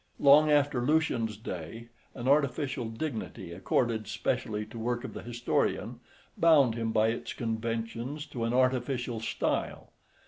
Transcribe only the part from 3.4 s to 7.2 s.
accorded specially to work of the historian, bound him by